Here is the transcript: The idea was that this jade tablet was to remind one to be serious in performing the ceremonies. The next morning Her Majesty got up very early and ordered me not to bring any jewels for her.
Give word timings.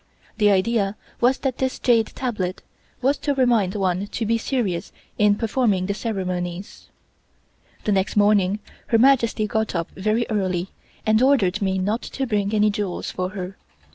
The 0.39 0.49
idea 0.49 0.95
was 1.19 1.37
that 1.37 1.59
this 1.59 1.77
jade 1.77 2.07
tablet 2.07 2.63
was 3.03 3.19
to 3.19 3.35
remind 3.35 3.75
one 3.75 4.07
to 4.07 4.25
be 4.25 4.35
serious 4.39 4.91
in 5.19 5.35
performing 5.35 5.85
the 5.85 5.93
ceremonies. 5.93 6.89
The 7.83 7.91
next 7.91 8.17
morning 8.17 8.61
Her 8.87 8.97
Majesty 8.97 9.45
got 9.45 9.75
up 9.75 9.91
very 9.91 10.25
early 10.31 10.71
and 11.05 11.21
ordered 11.21 11.61
me 11.61 11.77
not 11.77 12.01
to 12.01 12.25
bring 12.25 12.51
any 12.51 12.71
jewels 12.71 13.11
for 13.11 13.29
her. 13.29 13.57